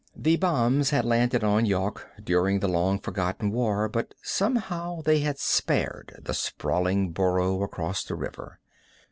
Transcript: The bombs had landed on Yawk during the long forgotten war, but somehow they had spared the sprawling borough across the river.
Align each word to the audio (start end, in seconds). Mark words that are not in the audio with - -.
The 0.15 0.35
bombs 0.35 0.89
had 0.89 1.05
landed 1.05 1.43
on 1.43 1.67
Yawk 1.67 2.03
during 2.23 2.59
the 2.59 2.67
long 2.67 2.97
forgotten 2.97 3.51
war, 3.51 3.87
but 3.87 4.15
somehow 4.23 5.01
they 5.03 5.19
had 5.19 5.37
spared 5.37 6.19
the 6.23 6.33
sprawling 6.33 7.11
borough 7.11 7.61
across 7.61 8.03
the 8.03 8.15
river. 8.15 8.59